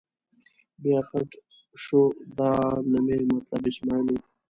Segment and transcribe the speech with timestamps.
[0.81, 1.29] بیا خټ
[1.83, 2.01] شو،
[2.37, 2.51] دا
[2.91, 4.15] نه مې مطلب اسمعیل و.